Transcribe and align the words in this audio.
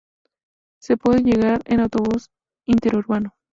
Se 0.81 0.97
puede 0.97 1.19
llegar 1.21 1.61
en 1.65 1.81
autobús 1.81 2.31
interurbano. 2.65 3.35